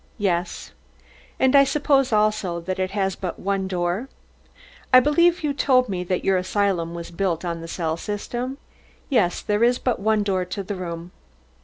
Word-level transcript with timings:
"Yes." 0.17 0.71
"And 1.39 1.55
I 1.55 1.63
suppose 1.63 2.11
also 2.11 2.59
that 2.59 2.79
it 2.79 2.89
has 2.89 3.15
but 3.15 3.37
one 3.37 3.67
door. 3.67 4.09
I 4.91 4.99
believe 4.99 5.43
you 5.43 5.53
told 5.53 5.89
me 5.89 6.03
that 6.05 6.25
your 6.25 6.37
asylum 6.37 6.95
was 6.95 7.11
built 7.11 7.45
on 7.45 7.61
the 7.61 7.67
cell 7.67 7.97
system." 7.97 8.57
"Yes, 9.11 9.41
there 9.43 9.63
is 9.63 9.77
but 9.77 9.99
one 9.99 10.23
door 10.23 10.43
to 10.43 10.63
the 10.63 10.73
room." 10.73 11.11